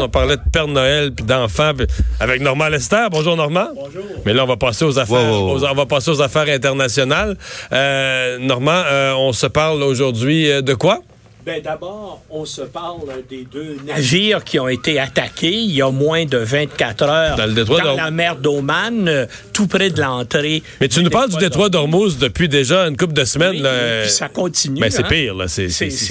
[0.00, 1.72] On parlait de Père Noël puis d'enfants
[2.20, 3.06] avec Normand Lester.
[3.10, 3.68] Bonjour Normand.
[3.74, 4.02] Bonjour.
[4.24, 5.30] Mais là on va passer aux affaires.
[5.30, 5.58] Wow, wow, wow.
[5.58, 7.36] aux- on va passer aux affaires internationales.
[7.72, 11.00] Euh, Normand, euh, on se parle aujourd'hui euh, de quoi?
[11.44, 15.90] Ben d'abord, on se parle des deux navires qui ont été attaqués il y a
[15.90, 20.00] moins de 24 heures Dans le détroit d'Or- la mer d'Oman, euh, tout près de
[20.00, 20.62] l'entrée.
[20.82, 23.52] Mais tu nous parles du détroit d'Ormuz depuis déjà une couple de semaines.
[23.52, 24.02] Oui, là.
[24.02, 24.80] puis ça continue.
[24.80, 25.08] Mais c'est hein.
[25.08, 25.48] pire là.
[25.48, 25.68] C'est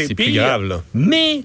[0.07, 0.43] plus pire.
[0.43, 0.81] grave là.
[0.95, 1.43] Mais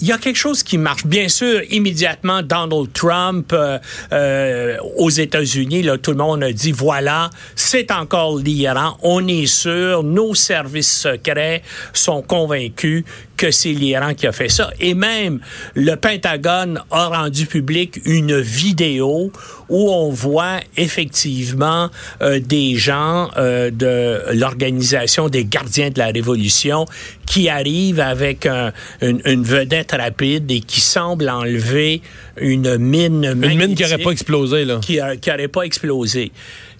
[0.00, 1.04] il y a quelque chose qui marche.
[1.04, 3.78] Bien sûr, immédiatement, Donald Trump euh,
[4.12, 8.96] euh, aux États-Unis, là, tout le monde a dit voilà, c'est encore l'Iran.
[9.02, 13.04] On est sûr, nos services secrets sont convaincus
[13.40, 14.70] que c'est l'Iran qui a fait ça.
[14.80, 15.40] Et même
[15.74, 19.32] le Pentagone a rendu public une vidéo
[19.70, 21.88] où on voit effectivement
[22.22, 26.84] euh, des gens euh, de l'organisation des gardiens de la Révolution
[27.26, 32.02] qui arrivent avec un- une, une vedette rapide et qui semblent enlever
[32.40, 34.80] une mine Une mine qui magnétique aurait pas explosé là.
[34.82, 36.32] qui n'aurait pas explosé.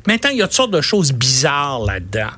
[0.07, 2.31] Maintenant, il y a toutes sortes de choses bizarres là-dedans.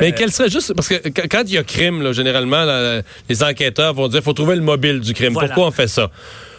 [0.00, 3.02] Mais quel serait juste parce que qu- quand il y a crime, là, généralement, là,
[3.28, 5.32] les enquêteurs vont dire faut trouver le mobile du crime.
[5.32, 5.48] Voilà.
[5.48, 6.10] Pourquoi on fait ça?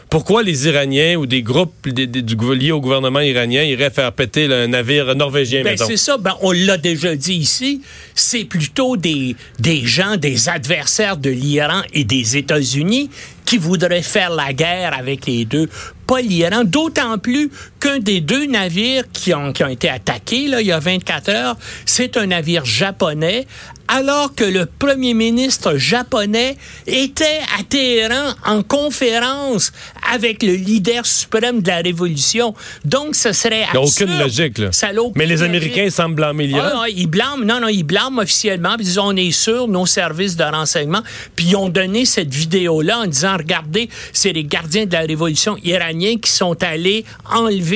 [0.10, 4.12] Pourquoi les Iraniens ou des groupes des- des- du, liés au gouvernement iranien iraient faire
[4.12, 7.82] péter un navire norvégien, Ben, c'est ça, ben, on l'a déjà dit ici,
[8.14, 13.10] c'est plutôt des, des gens, des adversaires de l'Iran et des États-Unis
[13.46, 15.70] qui voudraient faire la guerre avec les deux,
[16.08, 17.50] pas l'Iran, d'autant plus
[17.82, 21.30] qu'un des deux navires qui ont, qui ont été attaqués là, il y a 24
[21.30, 23.48] heures, c'est un navire japonais,
[23.88, 26.56] alors que le premier ministre japonais
[26.88, 29.74] était à Téhéran en conférence
[30.14, 32.56] avec le leader suprême de la révolution.
[32.86, 34.58] Donc, ce serait Il n'y a aucune logique.
[34.60, 34.72] Là.
[34.72, 35.50] Ça aucune Mais les logique.
[35.50, 36.70] Américains semblent blâmer l'Iran.
[36.72, 38.76] Ah, non, ils blâment, non, non, ils blâment officiellement.
[38.80, 41.02] Ils disent, on est sûr, nos services de renseignement.
[41.36, 45.58] Puis ils ont donné cette vidéo-là en disant, regardez, c'est les gardiens de la révolution
[45.64, 47.71] iraniens qui sont allés enlever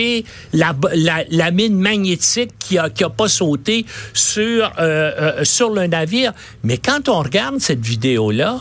[0.53, 6.33] la, mine magnétique qui a, qui a pas sauté sur, euh, euh, sur le navire.
[6.63, 8.59] Mais quand on regarde cette vidéo-là,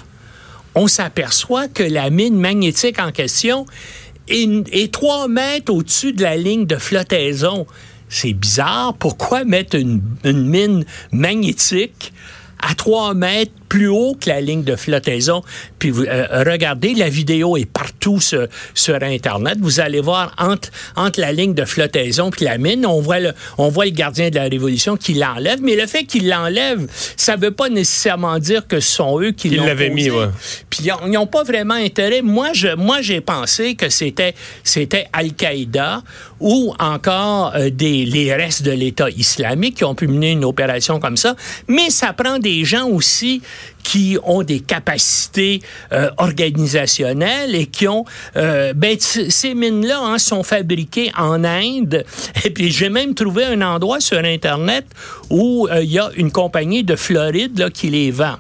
[0.75, 3.67] on s'aperçoit que la mine magnétique en question
[4.29, 7.67] est, est 3 mètres au-dessus de la ligne de flottaison.
[8.09, 8.95] C'est bizarre.
[8.95, 12.13] Pourquoi mettre une, une mine magnétique
[12.61, 15.43] à 3 mètres plus haut que la ligne de flottaison?
[15.81, 19.59] Puis vous, euh, regardez, la vidéo est partout sur, sur Internet.
[19.61, 23.33] Vous allez voir entre, entre la ligne de flottaison puis la mine, on voit le,
[23.59, 25.59] on voit le gardien de la Révolution qui l'enlève.
[25.61, 26.87] Mais le fait qu'il l'enlève,
[27.17, 30.29] ça veut pas nécessairement dire que ce sont eux qui l'ont l'avaient mis, ouais.
[30.71, 32.23] Puis ils n'ont pas vraiment intérêt.
[32.23, 36.05] Moi, je, moi, j'ai pensé que c'était, c'était Al-Qaïda
[36.39, 41.01] ou encore euh, des, les restes de l'État islamique qui ont pu mener une opération
[41.01, 41.35] comme ça.
[41.67, 43.43] Mais ça prend des gens aussi
[43.83, 45.61] qui ont des capacités
[45.93, 48.05] euh, organisationnelles et qui ont...
[48.37, 52.05] euh, ben, ces mines-là hein, sont fabriquées en Inde.
[52.45, 54.87] Et puis, j'ai même trouvé un endroit sur Internet
[55.31, 58.37] où euh, il y a une compagnie de Floride là, qui les vend.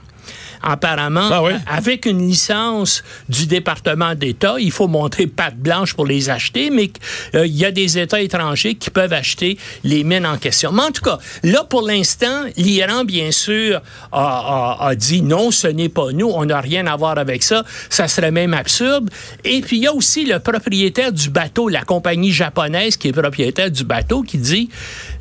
[0.66, 1.52] Apparemment, Ah oui?
[1.66, 6.90] avec une licence du département d'État, il faut montrer patte blanche pour les acheter, mais
[7.34, 10.72] euh, il y a des États étrangers qui peuvent acheter les mines en question.
[10.72, 15.50] Mais en tout cas, là, pour l'instant, l'Iran, bien sûr, a, a- a dit non,
[15.50, 19.10] ce n'est pas nous, on n'a rien à voir avec ça, ça serait même absurde.
[19.44, 23.12] Et puis, il y a aussi le propriétaire du bateau, la compagnie japonaise qui est
[23.12, 24.70] propriétaire du bateau, qui dit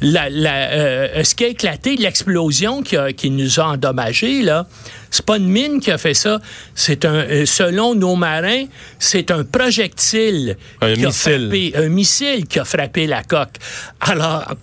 [0.04, 4.68] la, la, euh, ce qui a éclaté, l'explosion qui, a- qui nous a endommagés, là,
[5.10, 6.40] c'est pas une mine qui a fait ça.
[6.76, 8.66] C'est un, euh, selon nos marins,
[9.00, 10.58] c'est un projectile.
[10.82, 11.50] Un qui a missile.
[11.50, 13.56] frappé- un missile qui a frappé la coque.
[14.02, 14.54] Alors,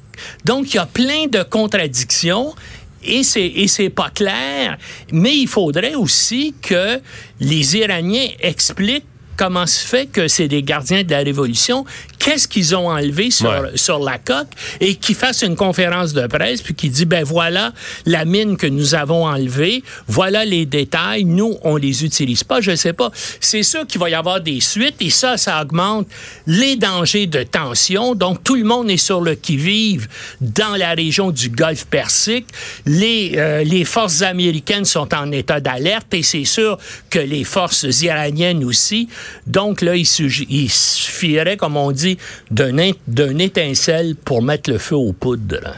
[0.44, 2.54] donc, il y a plein de contradictions.
[3.02, 4.76] Et c'est, et c'est pas clair,
[5.10, 7.00] mais il faudrait aussi que
[7.40, 9.06] les Iraniens expliquent
[9.40, 11.86] comment se fait que c'est des gardiens de la Révolution,
[12.18, 13.70] qu'est-ce qu'ils ont enlevé sur, Ouais.
[13.74, 14.48] sur la coque,
[14.80, 17.72] et qu'ils fassent une conférence de presse, puis qu'ils disent, ben voilà
[18.04, 22.76] la mine que nous avons enlevée, voilà les détails, nous, on les utilise pas, je
[22.76, 23.10] sais pas.
[23.40, 26.06] C'est sûr qu'il va y avoir des suites, et ça, ça augmente
[26.46, 30.06] les dangers de tension, donc tout le monde est sur le qui-vive
[30.42, 32.48] dans la région du Golfe Persique,
[32.84, 36.76] les, euh, les forces américaines sont en état d'alerte, et c'est sûr
[37.08, 39.08] que les forces iraniennes aussi,
[39.46, 42.18] Donc là, il, suffirait, comme on dit,
[42.50, 45.76] d'un étincelle pour mettre le feu aux poudres.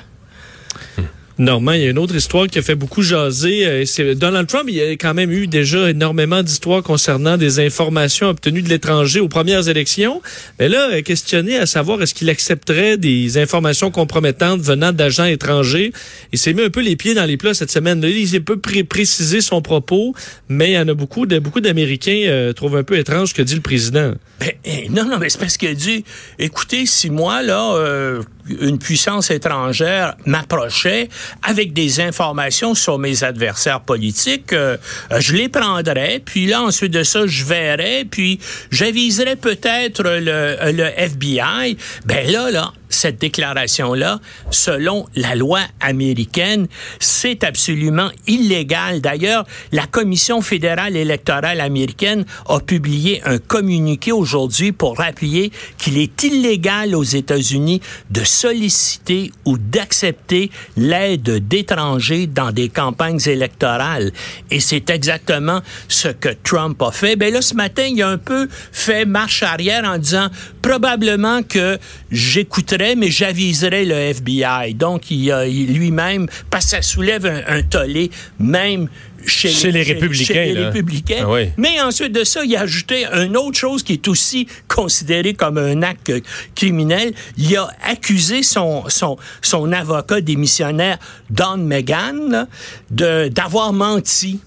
[1.38, 3.66] Normand, il y a une autre histoire qui a fait beaucoup jaser.
[3.66, 8.60] Euh, Donald Trump, il a quand même eu déjà énormément d'histoires concernant des informations obtenues
[8.60, 10.20] de l'étranger aux premières élections.
[10.58, 15.92] Mais là, euh, questionné à savoir est-ce qu'il accepterait des informations compromettantes venant d'agents étrangers.
[16.32, 18.02] Il s'est mis un peu les pieds dans les plats cette semaine.
[18.04, 20.14] Il s'est peu précisé son propos,
[20.48, 23.42] mais il y en a beaucoup, beaucoup d'Américains euh, trouvent un peu étrange ce que
[23.42, 24.12] dit le président.
[24.38, 26.04] Ben, eh, non, non, mais c'est parce qu'il dit,
[26.38, 31.08] écoutez, si moi, là, une puissance étrangère m'approchait
[31.42, 34.76] avec des informations sur mes adversaires politiques, euh,
[35.18, 38.38] je les prendrais, puis là, ensuite de ça, je verrais, puis
[38.70, 41.76] j'aviserais peut-être le, le FBI.
[42.04, 46.66] Ben là, là, cette déclaration-là, selon la loi américaine,
[46.98, 49.00] c'est absolument illégal.
[49.00, 56.22] D'ailleurs, la Commission fédérale électorale américaine a publié un communiqué aujourd'hui pour rappeler qu'il est
[56.22, 57.80] illégal aux États-Unis
[58.10, 64.12] de solliciter ou d'accepter l'aide d'étrangers dans des campagnes électorales.
[64.50, 67.16] Et c'est exactement ce que Trump a fait.
[67.16, 70.28] Ben là, ce matin, il a un peu fait marche arrière en disant
[70.60, 71.78] probablement que
[72.10, 74.74] j'écouterai, mais j'aviserai le FBI.
[74.74, 75.32] Donc, il,
[75.72, 78.88] lui-même, parce que ça soulève un, tollé, même
[79.26, 80.54] chez, les, républicains.
[80.54, 81.26] républicains.
[81.26, 85.34] Ah mais ensuite de ça, il a ajouté une autre chose qui est aussi considérée
[85.34, 86.12] comme un acte
[86.54, 87.12] criminel.
[87.38, 90.98] Il a accusé son, son, son avocat démissionnaire,
[91.30, 92.48] Don McGahn,
[92.90, 94.40] d'avoir menti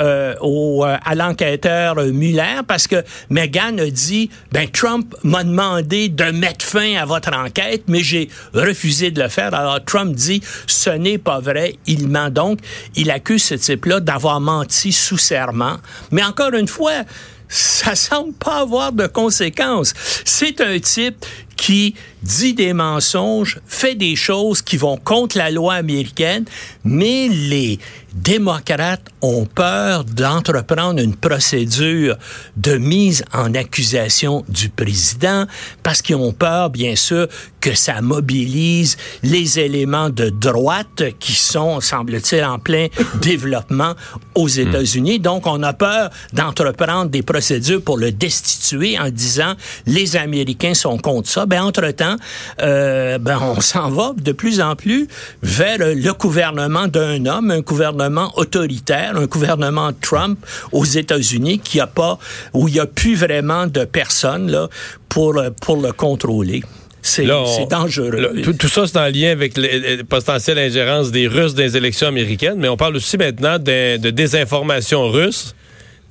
[0.00, 6.08] euh, au, euh, à l'enquêteur Muller parce que Meghan a dit ben Trump m'a demandé
[6.08, 9.54] de mettre fin à votre enquête mais j'ai refusé de le faire.
[9.54, 11.76] Alors Trump dit ce n'est pas vrai.
[11.86, 12.58] Il ment donc.
[12.94, 15.76] Il accuse ce type-là d'avoir menti sous serment.
[16.10, 17.04] Mais encore une fois
[17.48, 19.94] ça semble pas avoir de conséquences.
[20.24, 21.24] C'est un type
[21.56, 21.94] qui
[22.24, 26.44] dit des mensonges, fait des choses qui vont contre la loi américaine,
[26.84, 27.78] mais les
[28.14, 32.16] démocrates ont peur d'entreprendre une procédure
[32.56, 35.46] de mise en accusation du président
[35.82, 37.28] parce qu'ils ont peur, bien sûr,
[37.60, 42.88] que ça mobilise les éléments de droite qui sont, semble-t-il, en plein
[43.22, 43.94] développement
[44.34, 44.68] aux hmm.
[44.68, 45.18] États-Unis.
[45.18, 49.54] Donc, on a peur d'entreprendre des procédures pour le destituer en disant
[49.86, 51.46] les Américains sont contre ça.
[51.46, 52.13] Ben, entre-temps,
[52.60, 55.08] euh, ben, on s'en va de plus en plus
[55.42, 60.38] vers le gouvernement d'un homme, un gouvernement autoritaire, un gouvernement Trump
[60.72, 62.18] aux États-Unis qui a pas,
[62.52, 64.68] où il n'y a plus vraiment de personnes là,
[65.08, 66.62] pour, pour le contrôler.
[67.02, 67.26] C'est
[67.68, 68.42] dangereux.
[68.58, 72.56] tout, ça, c'est en lien avec la potentielle ingérence des Russes dans les élections américaines,
[72.56, 75.54] mais on parle aussi maintenant de, de désinformation russe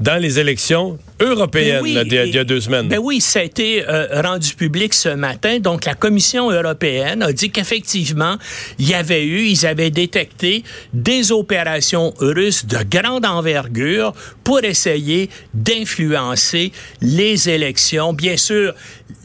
[0.04, 1.94] dans les élections européennes il,
[2.34, 2.90] y a deux semaines.
[2.90, 5.60] Ben oui, ça a été euh, rendu public ce matin.
[5.60, 8.36] Donc, la Commission européenne a dit qu'effectivement,
[8.80, 10.64] il y avait eu, ils avaient détecté
[10.94, 14.14] des opérations russes de grande envergure
[14.44, 18.12] pour essayer d'influencer les élections.
[18.12, 18.74] Bien sûr,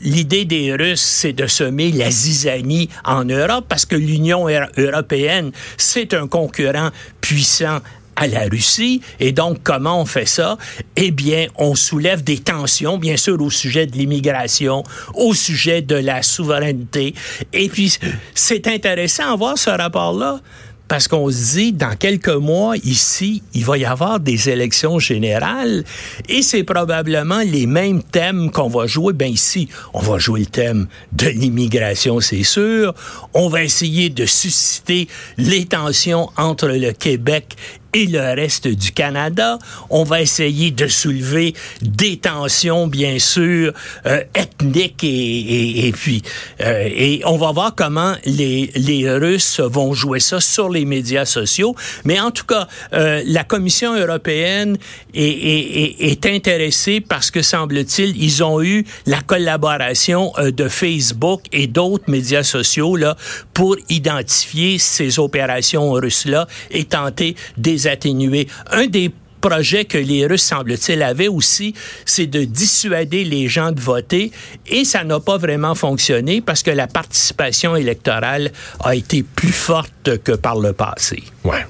[0.01, 4.47] l'idée des Russes, c'est de semer la zizanie en Europe parce que l'Union
[4.77, 6.91] européenne, c'est un concurrent
[7.21, 7.81] puissant
[8.19, 9.01] à la Russie.
[9.21, 10.59] Et donc, comment on fait ça?
[10.97, 14.83] Eh bien, on soulève des tensions, bien sûr, au sujet de l'immigration,
[15.15, 17.15] au sujet de la souveraineté.
[17.53, 17.97] Et puis,
[18.35, 20.41] c'est intéressant à voir ce rapport-là
[20.89, 25.85] parce qu'on se dit, dans quelques mois, ici, il va y avoir des élections générales
[26.29, 29.13] et c'est probablement les mêmes thèmes qu'on va jouer.
[29.13, 32.95] Ben ici, on va jouer le thème de l'immigration, c'est sûr.
[33.35, 37.55] On va essayer de susciter les tensions entre le Québec
[37.95, 39.59] et le reste du Canada.
[39.91, 43.73] On va essayer de soulever des tensions, bien sûr,
[44.07, 46.23] euh, ethniques et, et, puis
[46.61, 51.25] euh, et on va voir comment les, les Russes vont jouer ça sur les médias
[51.25, 51.75] sociaux.
[52.05, 54.77] Mais en tout cas, euh, la Commission européenne
[55.15, 61.67] est, est, est, intéressée parce que semble-t-il, ils ont eu la collaboration de Facebook et
[61.67, 63.17] d'autres médias sociaux là
[63.55, 68.49] pour identifier ces opérations russes là et tenter des atténuer.
[68.71, 73.81] Un des projet que les Russes, semble-t-il, avaient aussi, c'est de dissuader les gens de
[73.81, 74.33] voter
[74.67, 79.93] et ça n'a pas vraiment fonctionné parce que la participation électorale a été plus forte
[80.17, 81.23] que par le passé.
[81.45, 81.65] Ouais.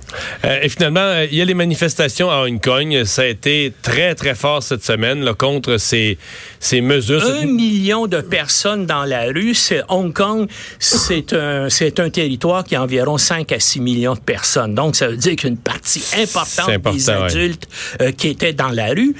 [0.44, 3.04] Euh, et finalement, euh, il y a les manifestations à Hong Kong.
[3.04, 6.18] Ça a été très, très fort cette semaine là, contre ces,
[6.58, 7.22] ces mesures.
[7.24, 9.54] Un million de personnes dans la rue.
[9.54, 14.14] C'est Hong Kong, c'est un, c'est un territoire qui a environ 5 à 6 millions
[14.14, 14.74] de personnes.
[14.74, 17.68] Donc, ça veut dire qu'une partie importante des adultes
[18.00, 19.14] euh, qui étaient dans la rue.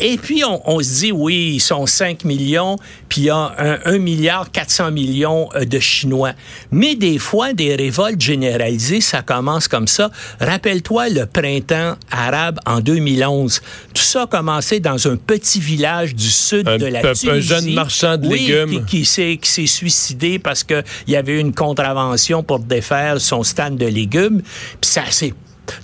[0.00, 2.76] Et puis, on, on, se dit, oui, ils sont 5 millions,
[3.08, 6.32] puis il y a 1 milliard 400 millions euh, de Chinois.
[6.70, 10.10] Mais des fois, des révoltes généralisées, ça commence comme ça.
[10.40, 13.60] Rappelle-toi le printemps arabe en 2011.
[13.94, 17.30] Tout ça a commencé dans un petit village du sud de la Tunisie.
[17.30, 18.84] Un jeune marchand de oui, légumes.
[18.86, 23.86] Qui, qui s'est suicidé parce qu'il y avait une contravention pour défaire son stand de
[23.86, 24.42] légumes.
[24.80, 25.34] Puis ça s'est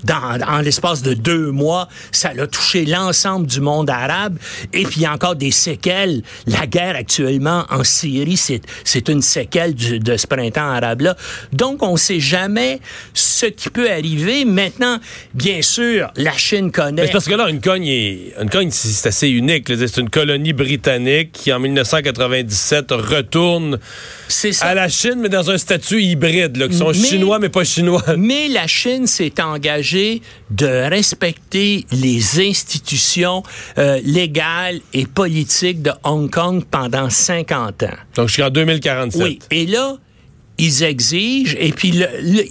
[0.04, 4.36] dans, en l'espace de deux mois, ça a touché l'ensemble du monde arabe.
[4.72, 6.22] Et puis, il y a encore des séquelles.
[6.46, 8.36] La guerre actuellement en Syrie,
[8.84, 11.16] c'est une séquelle de ce printemps arabe-là.
[11.52, 12.80] Donc, on ne sait jamais
[13.12, 14.44] ce qui peut arriver.
[14.44, 14.98] Maintenant,
[15.34, 17.02] bien sûr, la Chine connaît...
[17.02, 19.66] Mais parce que là, une cogne, une cogne c'est assez unique.
[19.68, 23.78] C'est une colonie britannique qui, en 1997, retourne
[24.60, 27.64] à la Chine, mais dans un statut hybride, là, qui sont mais, chinois, mais pas
[27.64, 28.02] chinois.
[28.16, 33.42] Mais la Chine s'est engagée de respecter les institutions
[33.78, 37.86] euh, légales et politiques de Hong Kong pendant 50 ans.
[38.16, 39.22] Donc, jusqu'en 2047.
[39.22, 39.38] Oui.
[39.50, 39.96] Et là,
[40.58, 41.92] ils exigent et puis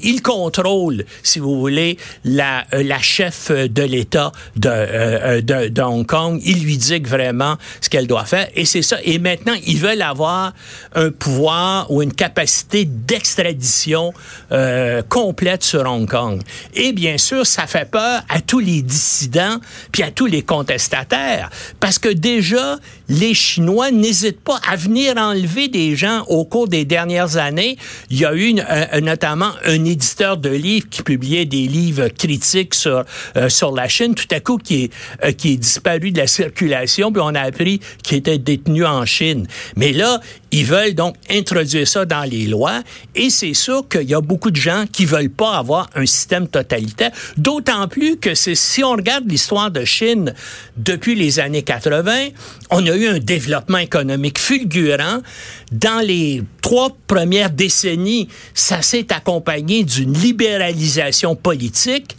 [0.03, 5.81] ils contrôlent, si vous voulez, la, euh, la chef de l'État de, euh, de, de,
[5.81, 6.41] Hong Kong.
[6.43, 8.97] Ils lui disent vraiment ce qu'elle doit faire et c'est ça.
[9.03, 10.53] Et maintenant, ils veulent avoir
[10.95, 14.13] un pouvoir ou une capacité d'extradition
[14.51, 16.41] euh, complète sur Hong Kong.
[16.73, 19.57] Et bien sûr, ça fait peur à tous les dissidents
[19.91, 22.77] puis à tous les contestataires parce que déjà,
[23.09, 27.77] les Chinois n'hésitent pas à venir enlever des gens au cours des dernières années
[28.09, 28.55] il y a eu
[29.01, 33.03] notamment un éditeur de livres qui publiait des livres critiques sur
[33.37, 34.91] euh, sur la Chine, tout à coup qui est
[35.23, 39.05] euh, qui est disparu de la circulation, puis on a appris qu'il était détenu en
[39.05, 39.47] Chine.
[39.75, 40.19] Mais là,
[40.51, 42.81] ils veulent donc introduire ça dans les lois,
[43.15, 46.47] et c'est sûr qu'il y a beaucoup de gens qui veulent pas avoir un système
[46.47, 47.11] totalitaire.
[47.37, 50.33] D'autant plus que c'est si on regarde l'histoire de Chine
[50.77, 52.29] depuis les années 80,
[52.69, 55.21] on a eu un développement économique fulgurant
[55.71, 57.82] dans les trois premières décennies,
[58.53, 62.15] ça s'est accompagné d'une libéralisation politique.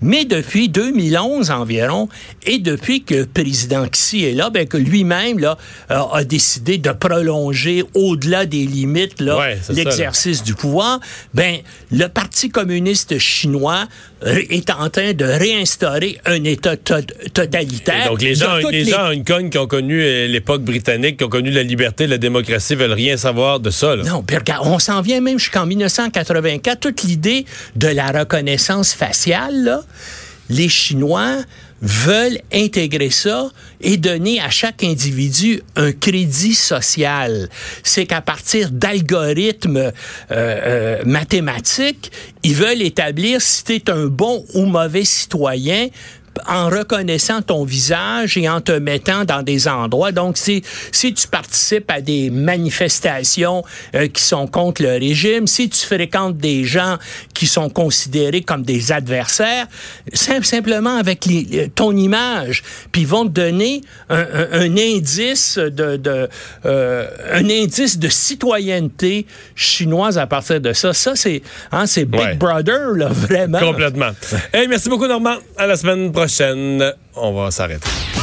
[0.00, 2.08] Mais depuis 2011 environ,
[2.46, 6.90] et depuis que le président Xi est là, ben que lui-même là a décidé de
[6.90, 11.00] prolonger au-delà des limites ouais, l'exercice du pouvoir,
[11.34, 11.58] ben
[11.90, 13.86] le Parti communiste chinois
[14.22, 16.96] est en train de réinstaurer un État to
[17.32, 18.06] totalitaire.
[18.06, 21.18] Et donc les gens, les, les, gens ont une cogne qui ont connu l'époque britannique,
[21.18, 23.96] qui ont connu la liberté, la démocratie, veulent rien savoir de ça.
[23.96, 24.04] Là.
[24.04, 26.80] Non, puis regarde, on s'en vient même jusqu'en 1984.
[26.80, 27.44] Toute l'idée
[27.76, 29.82] de la reconnaissance faciale, là,
[30.48, 31.42] les Chinois
[31.80, 37.48] veulent intégrer ça et donner à chaque individu un crédit social.
[37.84, 39.92] C'est qu'à partir d'algorithmes euh,
[40.30, 42.10] euh, mathématiques,
[42.42, 45.88] ils veulent établir si tu un bon ou mauvais citoyen
[46.46, 50.12] en reconnaissant ton visage et en te mettant dans des endroits.
[50.12, 53.64] Donc, si, si tu participes à des manifestations
[53.94, 56.98] euh, qui sont contre le régime, si tu fréquentes des gens
[57.34, 59.66] qui sont considérés comme des adversaires,
[60.12, 65.58] simple, simplement avec les, ton image, puis ils vont te donner un, un, un indice
[65.58, 66.28] de, de
[66.66, 70.92] euh, un indice de citoyenneté chinoise à partir de ça.
[70.92, 71.42] Ça, c'est
[71.72, 72.34] hein, c'est Big Ouais.
[72.34, 73.60] Brother, là, vraiment.
[73.60, 74.10] Complètement.
[74.52, 75.36] hey, merci beaucoup, Normand.
[75.56, 76.10] À la semaine
[77.16, 78.17] On va s'arrêter.